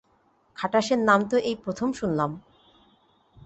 [0.57, 2.31] খাটাশের নাম তো এই প্রথম শুনলাম!